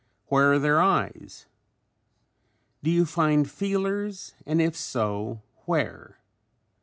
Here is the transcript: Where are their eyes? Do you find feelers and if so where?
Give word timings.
Where 0.29 0.53
are 0.53 0.57
their 0.57 0.81
eyes? 0.81 1.45
Do 2.81 2.89
you 2.89 3.05
find 3.05 3.47
feelers 3.47 4.33
and 4.47 4.59
if 4.59 4.75
so 4.75 5.43
where? 5.65 6.17